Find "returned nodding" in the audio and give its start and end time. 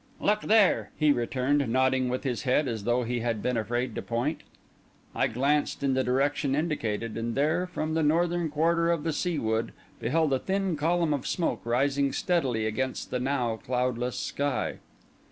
1.11-2.09